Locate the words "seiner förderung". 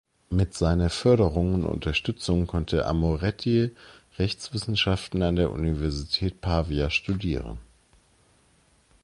0.55-1.53